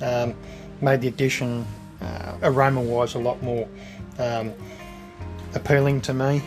um, 0.00 0.32
made 0.80 1.00
the 1.00 1.08
addition 1.08 1.66
uh, 2.00 2.36
aroma 2.44 2.80
wise 2.80 3.16
a 3.16 3.18
lot 3.18 3.42
more 3.42 3.68
um, 4.18 4.52
appealing 5.54 6.00
to 6.02 6.14
me. 6.14 6.42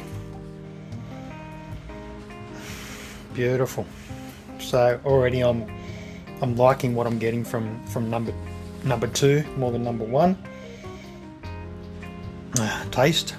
Beautiful. 3.33 3.85
So 4.59 4.99
already 5.05 5.41
I'm 5.41 5.69
I'm 6.41 6.55
liking 6.55 6.95
what 6.95 7.07
I'm 7.07 7.19
getting 7.19 7.43
from 7.43 7.85
from 7.87 8.09
number 8.09 8.33
number 8.83 9.07
two 9.07 9.43
more 9.57 9.71
than 9.71 9.83
number 9.83 10.05
one. 10.05 10.37
Uh, 12.59 12.85
taste. 12.89 13.35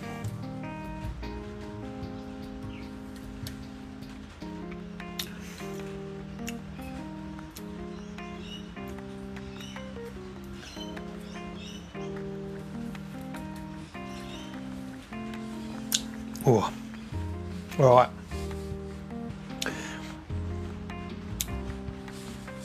Right. 17.97 18.11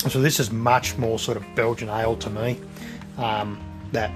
So 0.09 0.21
this 0.21 0.39
is 0.39 0.51
much 0.51 0.97
more 0.97 1.17
sort 1.17 1.37
of 1.37 1.45
Belgian 1.55 1.89
ale 1.89 2.15
to 2.17 2.29
me. 2.29 2.59
Um, 3.17 3.59
that 3.93 4.11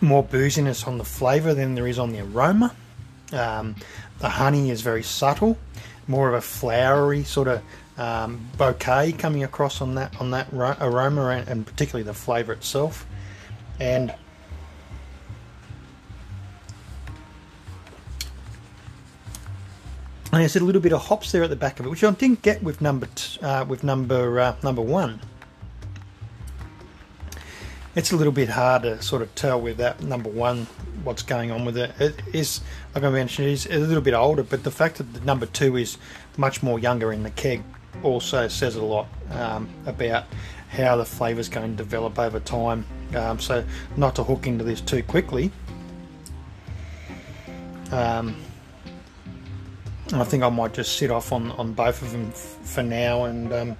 more 0.00 0.24
booziness 0.24 0.86
on 0.86 0.98
the 0.98 1.04
flavour 1.04 1.54
than 1.54 1.74
there 1.74 1.86
is 1.86 1.98
on 1.98 2.12
the 2.12 2.20
aroma. 2.20 2.74
Um, 3.32 3.74
the 4.20 4.28
honey 4.28 4.70
is 4.70 4.80
very 4.82 5.02
subtle, 5.02 5.58
more 6.06 6.28
of 6.28 6.34
a 6.34 6.40
flowery 6.40 7.24
sort 7.24 7.48
of 7.48 7.62
um, 7.96 8.48
bouquet 8.56 9.12
coming 9.12 9.44
across 9.44 9.80
on 9.80 9.94
that 9.94 10.20
on 10.20 10.30
that 10.32 10.48
aroma 10.52 11.28
and, 11.28 11.48
and 11.48 11.66
particularly 11.66 12.04
the 12.04 12.14
flavour 12.14 12.52
itself. 12.52 13.06
And 13.80 14.14
and 20.34 20.40
there's 20.40 20.56
a 20.56 20.64
little 20.64 20.80
bit 20.80 20.92
of 20.92 21.00
hops 21.00 21.30
there 21.30 21.44
at 21.44 21.50
the 21.50 21.54
back 21.54 21.78
of 21.78 21.86
it, 21.86 21.90
which 21.90 22.02
I 22.02 22.10
didn't 22.10 22.42
get 22.42 22.60
with 22.60 22.80
number 22.80 23.06
t- 23.14 23.40
uh, 23.40 23.64
with 23.64 23.84
number 23.84 24.40
uh, 24.40 24.56
number 24.64 24.82
one. 24.82 25.20
It's 27.94 28.10
a 28.10 28.16
little 28.16 28.32
bit 28.32 28.48
hard 28.48 28.82
to 28.82 29.00
sort 29.00 29.22
of 29.22 29.32
tell 29.36 29.60
with 29.60 29.76
that 29.76 30.02
number 30.02 30.28
one 30.28 30.66
what's 31.04 31.22
going 31.22 31.52
on 31.52 31.64
with 31.64 31.78
it. 31.78 31.92
It 32.00 32.20
is, 32.32 32.62
like 32.96 33.04
I 33.04 33.10
mentioned, 33.10 33.46
it 33.46 33.52
is 33.52 33.66
a 33.66 33.78
little 33.78 34.02
bit 34.02 34.14
older, 34.14 34.42
but 34.42 34.64
the 34.64 34.72
fact 34.72 34.96
that 34.96 35.14
the 35.14 35.20
number 35.20 35.46
two 35.46 35.76
is 35.76 35.98
much 36.36 36.64
more 36.64 36.80
younger 36.80 37.12
in 37.12 37.22
the 37.22 37.30
keg 37.30 37.62
also 38.02 38.48
says 38.48 38.74
a 38.74 38.82
lot 38.82 39.06
um, 39.30 39.68
about 39.86 40.24
how 40.68 40.96
the 40.96 41.04
flavour 41.04 41.38
is 41.38 41.48
going 41.48 41.70
to 41.70 41.76
develop 41.76 42.18
over 42.18 42.40
time. 42.40 42.84
Um, 43.14 43.38
so, 43.38 43.64
not 43.96 44.16
to 44.16 44.24
hook 44.24 44.48
into 44.48 44.64
this 44.64 44.80
too 44.80 45.04
quickly. 45.04 45.52
Um, 47.92 48.34
I 50.12 50.24
think 50.24 50.42
I 50.42 50.48
might 50.50 50.74
just 50.74 50.96
sit 50.96 51.10
off 51.10 51.32
on, 51.32 51.50
on 51.52 51.72
both 51.72 52.02
of 52.02 52.12
them 52.12 52.28
f- 52.28 52.58
for 52.62 52.82
now 52.82 53.24
and 53.24 53.52
um, 53.52 53.76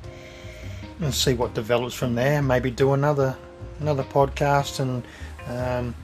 and 1.01 1.13
see 1.13 1.35
what 1.35 1.55
develops 1.55 1.95
from 1.95 2.15
there. 2.15 2.41
Maybe 2.41 2.71
do 2.71 2.93
another 2.95 3.37
another 3.81 4.05
podcast 4.05 4.81
and 4.81 5.05
um, 5.49 5.95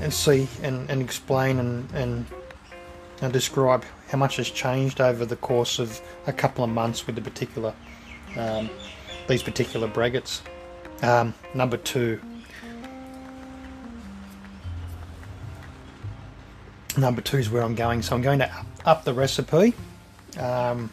and 0.00 0.12
see 0.12 0.48
and, 0.62 0.90
and 0.90 1.00
explain 1.00 1.58
and, 1.60 1.90
and 1.92 2.26
and 3.20 3.32
describe 3.32 3.84
how 4.08 4.18
much 4.18 4.36
has 4.36 4.50
changed 4.50 5.00
over 5.00 5.24
the 5.24 5.36
course 5.36 5.78
of 5.78 6.00
a 6.26 6.32
couple 6.32 6.64
of 6.64 6.70
months 6.70 7.06
with 7.06 7.14
the 7.14 7.22
particular 7.22 7.72
um, 8.36 8.68
these 9.28 9.42
particular 9.42 9.86
braggots. 9.86 10.40
Um, 11.02 11.32
number 11.54 11.76
two. 11.76 12.20
Number 16.96 17.20
two 17.20 17.36
is 17.36 17.48
where 17.48 17.62
I'm 17.62 17.76
going, 17.76 18.02
so 18.02 18.16
I'm 18.16 18.22
going 18.22 18.40
to 18.40 18.52
up 18.52 18.66
the 19.04 19.12
recipe. 19.12 19.74
Um, 20.38 20.90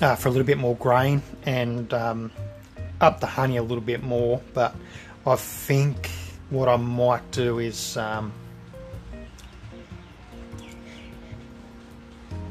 uh, 0.00 0.16
for 0.16 0.28
a 0.28 0.30
little 0.30 0.46
bit 0.46 0.58
more 0.58 0.74
grain 0.76 1.22
and 1.46 1.92
um, 1.94 2.30
up 3.00 3.20
the 3.20 3.26
honey 3.26 3.56
a 3.56 3.62
little 3.62 3.82
bit 3.82 4.02
more. 4.02 4.40
But 4.52 4.74
I 5.26 5.36
think 5.36 6.10
what 6.50 6.68
I 6.68 6.76
might 6.76 7.30
do 7.30 7.58
is 7.58 7.96
um, 7.96 8.32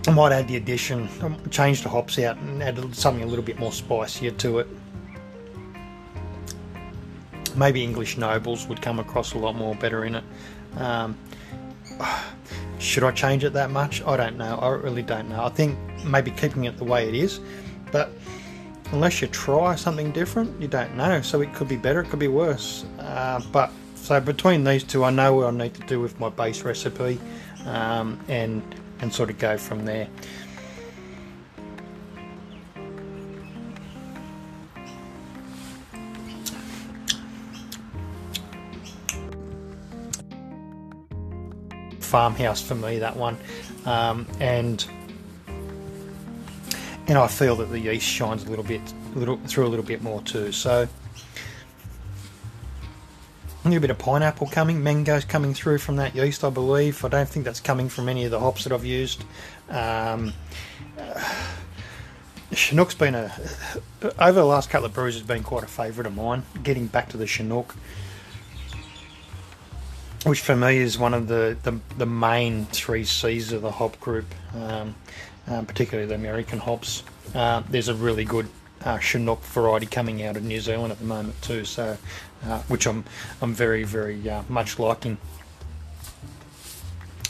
I 0.08 0.12
might 0.12 0.32
add 0.32 0.48
the 0.48 0.56
addition, 0.56 1.10
um, 1.22 1.38
change 1.50 1.84
the 1.84 1.90
hops 1.90 2.18
out 2.20 2.38
and 2.38 2.64
add 2.64 2.96
something 2.96 3.24
a 3.24 3.28
little 3.28 3.46
bit 3.46 3.60
more 3.60 3.72
spicier 3.72 4.32
to 4.32 4.60
it. 4.60 4.68
Maybe 7.62 7.84
English 7.84 8.18
nobles 8.18 8.66
would 8.66 8.82
come 8.82 8.98
across 8.98 9.36
a 9.36 9.38
lot 9.38 9.54
more 9.54 9.76
better 9.76 10.04
in 10.04 10.16
it. 10.16 10.24
Um, 10.78 11.16
should 12.80 13.04
I 13.04 13.12
change 13.12 13.44
it 13.44 13.54
that 13.54 13.70
much? 13.70 14.02
I 14.02 14.18
don't 14.18 14.36
know. 14.36 14.56
I 14.56 14.70
really 14.70 15.04
don't 15.04 15.30
know. 15.30 15.44
I 15.46 15.50
think 15.50 15.78
maybe 16.04 16.32
keeping 16.32 16.64
it 16.64 16.78
the 16.78 16.84
way 16.84 17.08
it 17.08 17.14
is, 17.14 17.40
but 17.92 18.10
unless 18.94 19.22
you 19.22 19.28
try 19.28 19.76
something 19.76 20.12
different, 20.12 20.60
you 20.60 20.68
don't 20.68 20.98
know. 20.98 21.22
So 21.22 21.42
it 21.42 21.54
could 21.54 21.68
be 21.68 21.78
better, 21.78 22.02
it 22.02 22.10
could 22.10 22.18
be 22.18 22.28
worse. 22.28 22.84
Uh, 22.98 23.40
but 23.52 23.72
so 23.94 24.20
between 24.20 24.64
these 24.64 24.84
two, 24.84 25.04
I 25.04 25.12
know 25.12 25.36
what 25.36 25.46
I 25.46 25.52
need 25.52 25.76
to 25.76 25.86
do 25.86 26.00
with 26.00 26.20
my 26.20 26.30
base 26.30 26.64
recipe, 26.64 27.20
um, 27.68 28.20
and 28.28 28.64
and 29.02 29.14
sort 29.14 29.30
of 29.30 29.38
go 29.38 29.56
from 29.60 29.86
there. 29.86 30.08
Farmhouse 42.12 42.62
for 42.62 42.76
me 42.76 43.00
that 43.00 43.16
one 43.16 43.38
um, 43.86 44.28
and 44.40 44.86
and 47.08 47.18
I 47.18 47.28
feel 47.28 47.56
that 47.58 47.66
the 47.66 47.80
yeast 47.80 48.06
shines 48.06 48.44
a 48.44 48.50
little 48.50 48.66
bit 48.66 48.82
a 49.16 49.20
little 49.20 49.38
through 49.48 49.66
a 49.66 49.70
little 49.70 49.86
bit 49.86 50.02
more 50.02 50.22
too 50.22 50.52
so 50.52 50.88
a 53.64 53.68
little 53.68 53.82
bit 53.82 53.92
of 53.92 54.00
pineapple 54.00 54.48
coming, 54.48 54.82
mangoes 54.82 55.24
coming 55.24 55.54
through 55.54 55.78
from 55.78 55.98
that 55.98 56.16
yeast, 56.16 56.44
I 56.44 56.50
believe. 56.50 57.06
I 57.06 57.10
don't 57.10 57.30
think 57.30 57.46
that's 57.46 57.60
coming 57.60 57.90
from 57.90 58.10
any 58.10 58.26
of 58.26 58.32
the 58.32 58.40
hops 58.40 58.64
that 58.64 58.74
I've 58.74 58.86
used. 58.86 59.24
Um, 59.70 60.34
Chinook's 62.54 62.96
been 62.96 63.16
a 63.16 63.32
over 64.20 64.40
the 64.40 64.46
last 64.46 64.70
couple 64.70 64.86
of 64.88 64.94
brews 64.94 65.14
has 65.14 65.24
been 65.24 65.44
quite 65.44 65.64
a 65.64 65.68
favourite 65.68 66.06
of 66.06 66.16
mine. 66.16 66.44
Getting 66.64 66.88
back 66.88 67.08
to 67.10 67.18
the 67.18 67.28
Chinook, 67.28 67.76
which 70.24 70.42
for 70.42 70.56
me 70.56 70.78
is 70.78 71.00
one 71.00 71.14
of 71.14 71.28
the, 71.28 71.58
the, 71.64 71.80
the 71.98 72.06
main 72.06 72.66
three 72.66 73.04
C's 73.04 73.52
of 73.52 73.62
the 73.62 73.72
hop 73.72 74.00
group, 74.00 74.26
um, 74.56 74.96
um, 75.48 75.66
particularly 75.66 76.08
the 76.08 76.16
American 76.16 76.60
hops. 76.60 77.04
Uh, 77.34 77.64
there's 77.70 77.88
a 77.88 77.96
really 77.96 78.24
good 78.24 78.48
uh, 78.84 79.00
Chinook 79.00 79.42
variety 79.44 79.86
coming 79.86 80.24
out 80.24 80.38
of 80.38 80.44
New 80.44 80.60
Zealand 80.60 80.92
at 80.92 81.00
the 81.00 81.06
moment 81.06 81.40
too, 81.42 81.66
so 81.66 81.98
uh, 82.46 82.60
which 82.64 82.88
I'm 82.88 83.04
I'm 83.42 83.54
very 83.54 83.84
very 83.84 84.28
uh, 84.30 84.44
much 84.50 84.80
liking. 84.80 85.18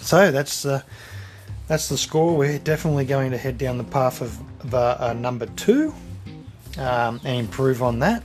So 0.02 0.32
that's 0.32 0.64
the 0.64 0.84
that's 1.68 1.90
the 1.90 1.98
score. 1.98 2.36
We're 2.36 2.60
definitely 2.60 3.06
going 3.06 3.32
to 3.32 3.38
head 3.38 3.58
down 3.58 3.78
the 3.78 3.84
path 3.84 4.22
of 4.22 4.74
uh, 4.74 5.14
number 5.18 5.46
two 5.46 5.94
um, 6.78 7.22
and 7.24 7.40
improve 7.40 7.84
on 7.84 8.00
that. 8.00 8.24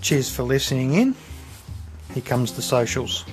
Cheers 0.00 0.34
for 0.34 0.42
listening 0.42 0.94
in. 0.94 1.14
Here 2.12 2.22
comes 2.22 2.52
the 2.52 2.62
socials. 2.62 3.24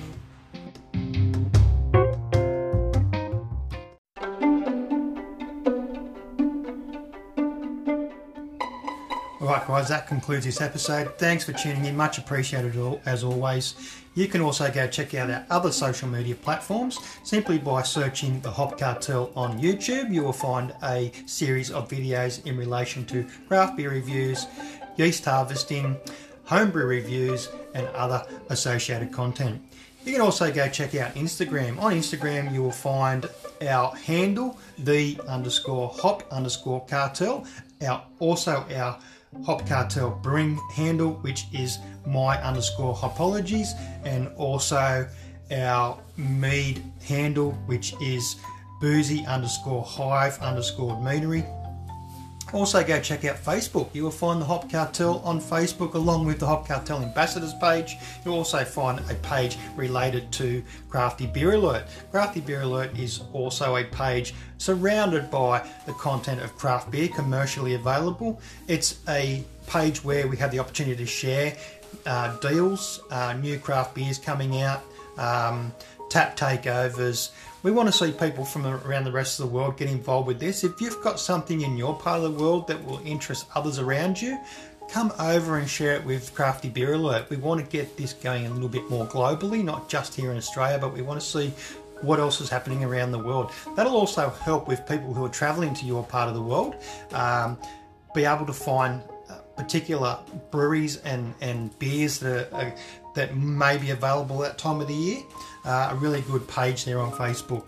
Alright, 9.44 9.66
guys, 9.66 9.88
that 9.90 10.06
concludes 10.06 10.46
this 10.46 10.62
episode. 10.62 11.18
Thanks 11.18 11.44
for 11.44 11.52
tuning 11.52 11.84
in, 11.84 11.94
much 11.94 12.16
appreciated 12.16 12.74
as 13.04 13.22
always. 13.22 13.74
You 14.14 14.26
can 14.26 14.40
also 14.40 14.70
go 14.72 14.86
check 14.86 15.12
out 15.12 15.28
our 15.28 15.44
other 15.50 15.70
social 15.70 16.08
media 16.08 16.34
platforms 16.34 16.98
simply 17.24 17.58
by 17.58 17.82
searching 17.82 18.40
the 18.40 18.50
Hop 18.50 18.78
Cartel 18.78 19.30
on 19.36 19.60
YouTube. 19.60 20.10
You 20.10 20.22
will 20.22 20.32
find 20.32 20.72
a 20.82 21.12
series 21.26 21.70
of 21.70 21.90
videos 21.90 22.46
in 22.46 22.56
relation 22.56 23.04
to 23.04 23.26
craft 23.46 23.76
beer 23.76 23.90
reviews, 23.90 24.46
yeast 24.96 25.26
harvesting, 25.26 25.98
homebrew 26.44 26.86
reviews, 26.86 27.50
and 27.74 27.86
other 27.88 28.26
associated 28.48 29.12
content. 29.12 29.60
You 30.06 30.12
can 30.12 30.22
also 30.22 30.50
go 30.50 30.70
check 30.70 30.94
out 30.94 31.16
Instagram. 31.16 31.78
On 31.82 31.92
Instagram, 31.92 32.50
you 32.50 32.62
will 32.62 32.70
find 32.70 33.28
our 33.60 33.94
handle, 33.94 34.58
the 34.78 35.20
underscore 35.28 35.90
hop 35.90 36.22
underscore 36.32 36.86
cartel, 36.86 37.46
our 37.82 38.02
also 38.20 38.64
our 38.74 38.98
Hop 39.44 39.66
Cartel 39.66 40.10
Brewing 40.22 40.58
handle, 40.72 41.14
which 41.22 41.46
is 41.52 41.78
my 42.06 42.40
underscore 42.42 42.94
hopologies, 42.94 43.68
and 44.04 44.28
also 44.36 45.08
our 45.50 45.98
mead 46.16 46.82
handle, 47.06 47.52
which 47.66 47.94
is 48.00 48.36
boozy 48.80 49.24
underscore 49.26 49.82
hive 49.82 50.38
underscore 50.40 50.96
meadery. 50.96 51.44
Also, 52.54 52.84
go 52.84 53.00
check 53.00 53.24
out 53.24 53.36
Facebook. 53.36 53.92
You 53.92 54.04
will 54.04 54.12
find 54.12 54.40
the 54.40 54.44
Hop 54.44 54.70
Cartel 54.70 55.18
on 55.24 55.40
Facebook 55.40 55.94
along 55.94 56.24
with 56.24 56.38
the 56.38 56.46
Hop 56.46 56.68
Cartel 56.68 57.02
Ambassadors 57.02 57.52
page. 57.60 57.96
You'll 58.24 58.36
also 58.36 58.64
find 58.64 59.00
a 59.10 59.14
page 59.16 59.58
related 59.74 60.30
to 60.34 60.62
Crafty 60.88 61.26
Beer 61.26 61.54
Alert. 61.54 61.88
Crafty 62.12 62.40
Beer 62.40 62.60
Alert 62.60 62.96
is 62.96 63.22
also 63.32 63.74
a 63.74 63.82
page 63.82 64.34
surrounded 64.58 65.32
by 65.32 65.68
the 65.86 65.94
content 65.94 66.42
of 66.42 66.56
craft 66.56 66.92
beer 66.92 67.08
commercially 67.08 67.74
available. 67.74 68.40
It's 68.68 69.00
a 69.08 69.44
page 69.66 70.04
where 70.04 70.28
we 70.28 70.36
have 70.36 70.52
the 70.52 70.60
opportunity 70.60 70.94
to 70.94 71.06
share 71.06 71.56
uh, 72.06 72.36
deals, 72.36 73.00
uh, 73.10 73.32
new 73.32 73.58
craft 73.58 73.96
beers 73.96 74.16
coming 74.16 74.62
out, 74.62 74.84
um, 75.18 75.72
tap 76.08 76.36
takeovers. 76.36 77.30
We 77.64 77.70
want 77.70 77.88
to 77.88 77.92
see 77.92 78.12
people 78.12 78.44
from 78.44 78.66
around 78.66 79.04
the 79.04 79.10
rest 79.10 79.40
of 79.40 79.46
the 79.46 79.52
world 79.52 79.78
get 79.78 79.88
involved 79.88 80.26
with 80.26 80.38
this. 80.38 80.64
If 80.64 80.82
you've 80.82 81.00
got 81.00 81.18
something 81.18 81.62
in 81.62 81.78
your 81.78 81.98
part 81.98 82.20
of 82.20 82.24
the 82.24 82.38
world 82.38 82.66
that 82.66 82.84
will 82.84 83.00
interest 83.06 83.46
others 83.54 83.78
around 83.78 84.20
you, 84.20 84.38
come 84.90 85.10
over 85.18 85.56
and 85.56 85.66
share 85.66 85.94
it 85.94 86.04
with 86.04 86.34
Crafty 86.34 86.68
Beer 86.68 86.92
Alert. 86.92 87.30
We 87.30 87.38
want 87.38 87.64
to 87.64 87.66
get 87.66 87.96
this 87.96 88.12
going 88.12 88.44
a 88.44 88.50
little 88.50 88.68
bit 88.68 88.90
more 88.90 89.06
globally, 89.06 89.64
not 89.64 89.88
just 89.88 90.14
here 90.14 90.30
in 90.30 90.36
Australia, 90.36 90.78
but 90.78 90.92
we 90.92 91.00
want 91.00 91.18
to 91.18 91.26
see 91.26 91.54
what 92.02 92.20
else 92.20 92.42
is 92.42 92.50
happening 92.50 92.84
around 92.84 93.12
the 93.12 93.18
world. 93.18 93.50
That'll 93.76 93.96
also 93.96 94.28
help 94.28 94.68
with 94.68 94.86
people 94.86 95.14
who 95.14 95.24
are 95.24 95.30
traveling 95.30 95.72
to 95.72 95.86
your 95.86 96.04
part 96.04 96.28
of 96.28 96.34
the 96.34 96.42
world 96.42 96.76
um, 97.12 97.56
be 98.14 98.26
able 98.26 98.44
to 98.44 98.52
find 98.52 99.02
uh, 99.30 99.38
particular 99.56 100.18
breweries 100.50 100.98
and, 100.98 101.32
and 101.40 101.76
beers 101.78 102.18
that 102.18 102.52
are, 102.52 102.74
that 103.14 103.36
may 103.36 103.78
be 103.78 103.90
available 103.90 104.38
that 104.38 104.58
time 104.58 104.80
of 104.80 104.88
the 104.88 104.94
year. 104.94 105.22
Uh, 105.64 105.90
a 105.92 105.94
really 105.96 106.20
good 106.22 106.46
page 106.46 106.84
there 106.84 107.00
on 107.00 107.10
Facebook. 107.12 107.64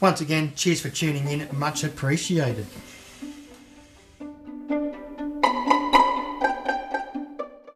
Once 0.00 0.20
again, 0.20 0.52
cheers 0.56 0.80
for 0.80 0.90
tuning 0.90 1.28
in, 1.28 1.48
much 1.52 1.84
appreciated. 1.84 2.66